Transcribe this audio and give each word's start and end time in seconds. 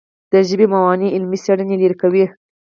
د 0.31 0.33
ژبې 0.49 0.65
موانع 0.73 1.07
علمي 1.15 1.37
څېړنې 1.43 1.75
لیرې 1.81 1.97
کوي. 2.01 2.25